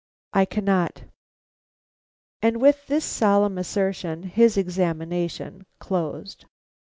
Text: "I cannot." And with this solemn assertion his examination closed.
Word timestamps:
"I 0.33 0.45
cannot." 0.45 1.03
And 2.41 2.59
with 2.59 2.87
this 2.87 3.05
solemn 3.05 3.59
assertion 3.59 4.23
his 4.23 4.57
examination 4.57 5.67
closed. 5.77 6.45